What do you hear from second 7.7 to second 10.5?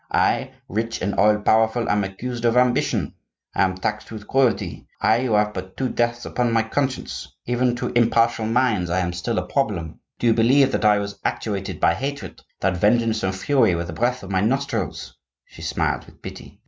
to impartial minds I am still a problem. Do you